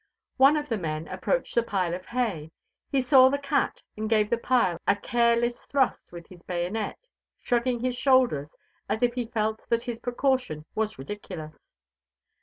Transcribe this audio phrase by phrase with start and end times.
[0.37, 2.49] One of the men approached the pile of hay.
[2.91, 6.97] He saw the cat, and gave the pile a careless thrust with his bayonet,
[7.39, 8.55] shrugging his shoulders
[8.89, 11.75] as if he felt that his precaution was ridiculous.